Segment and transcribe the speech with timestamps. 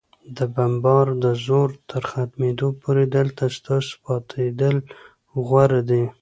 [0.37, 4.75] د بمبار د زور تر ختمېدو پورې، دلته ستاسو پاتېدل
[5.47, 6.03] غوره دي.